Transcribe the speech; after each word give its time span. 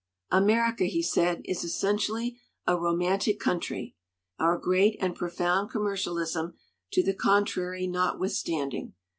"America," 0.31 0.85
he 0.85 1.03
said, 1.03 1.43
"is 1.45 1.63
essentially 1.63 2.35
a 2.65 2.75
romantic 2.75 3.39
country, 3.39 3.95
our 4.39 4.57
great 4.57 4.97
and 4.99 5.13
profound 5.15 5.69
commercialism 5.69 6.55
to 6.91 7.03
the 7.03 7.13
contrary 7.13 7.85
notwithstanding. 7.85 8.95